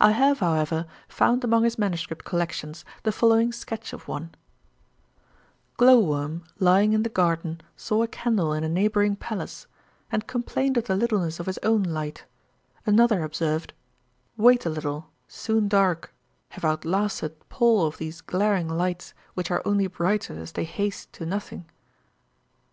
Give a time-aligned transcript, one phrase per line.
[0.00, 4.34] I have, however, found among his manuscript collections the following sketch of one:
[5.76, 9.68] 'Glow worm lying in the garden saw a candle in a neighbouring palace,
[10.10, 12.24] and complained of the littleness of his own light;
[12.84, 13.72] another observed
[14.36, 16.12] wait a little; soon dark,
[16.48, 20.64] have outlasted [Greek: poll] [many] of these glaring lights which are only brighter as they
[20.64, 21.64] haste to nothing.'